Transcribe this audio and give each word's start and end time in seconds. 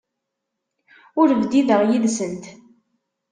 Ur 1.19 1.29
bdideɣ 1.41 1.81
yid-sent. 1.89 2.43